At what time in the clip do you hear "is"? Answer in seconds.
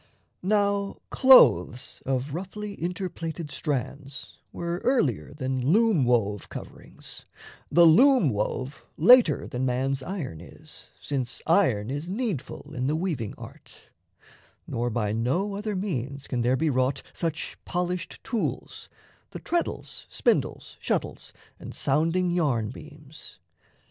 10.41-10.87, 11.91-12.09